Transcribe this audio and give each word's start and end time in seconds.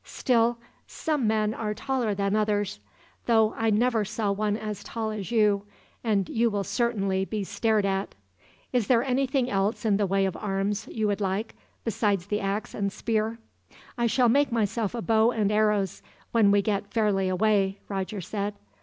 Still, 0.03 0.57
some 0.87 1.27
men 1.27 1.53
are 1.53 1.75
taller 1.75 2.15
than 2.15 2.35
others; 2.35 2.79
though 3.27 3.53
I 3.55 3.69
never 3.69 4.03
saw 4.03 4.31
one 4.31 4.57
as 4.57 4.83
tall 4.83 5.11
as 5.11 5.29
you, 5.29 5.67
and 6.03 6.27
you 6.27 6.49
will 6.49 6.63
certainly 6.63 7.23
be 7.23 7.43
stared 7.43 7.85
at. 7.85 8.15
"Is 8.73 8.87
there 8.87 9.03
anything 9.03 9.47
else 9.47 9.85
in 9.85 9.97
the 9.97 10.07
way 10.07 10.25
of 10.25 10.35
arms 10.35 10.87
you 10.87 11.05
would 11.05 11.21
like, 11.21 11.53
beside 11.83 12.21
the 12.21 12.39
ax 12.39 12.73
and 12.73 12.91
spear?" 12.91 13.37
"I 13.95 14.07
shall 14.07 14.27
make 14.27 14.51
myself 14.51 14.95
a 14.95 15.03
bow 15.03 15.29
and 15.29 15.51
arrows, 15.51 16.01
when 16.31 16.49
we 16.49 16.63
get 16.63 16.91
fairly 16.91 17.29
away," 17.29 17.77
Roger 17.87 18.21
said. 18.21 18.55